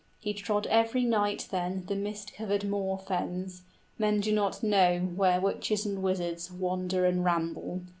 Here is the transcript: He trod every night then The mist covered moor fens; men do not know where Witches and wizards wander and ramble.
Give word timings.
He 0.19 0.33
trod 0.33 0.65
every 0.65 1.05
night 1.05 1.47
then 1.51 1.83
The 1.85 1.93
mist 1.93 2.33
covered 2.35 2.63
moor 2.67 2.97
fens; 2.97 3.61
men 3.99 4.19
do 4.19 4.31
not 4.31 4.63
know 4.63 4.99
where 5.15 5.39
Witches 5.39 5.85
and 5.85 6.01
wizards 6.01 6.51
wander 6.51 7.05
and 7.05 7.23
ramble. 7.23 7.83